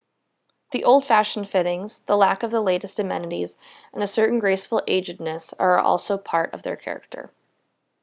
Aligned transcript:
the 0.71 0.85
old 0.85 1.05
fashioned 1.05 1.47
fittings 1.47 1.99
the 1.99 2.17
lack 2.17 2.41
of 2.41 2.49
the 2.49 2.59
latest 2.59 2.97
amenities 2.97 3.55
and 3.93 4.01
a 4.01 4.07
certain 4.07 4.39
graceful 4.39 4.81
agedness 4.87 5.53
are 5.59 5.77
also 5.77 6.17
part 6.17 6.55
of 6.55 6.63
their 6.63 6.75
character 6.75 7.29